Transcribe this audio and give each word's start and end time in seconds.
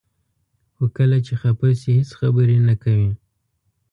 خو 0.75 0.83
کله 0.97 1.17
چې 1.25 1.33
خفه 1.41 1.69
شي 1.81 1.91
هیڅ 1.97 2.09
خبرې 2.19 2.57
نه 2.67 2.75
کوي. 2.83 3.11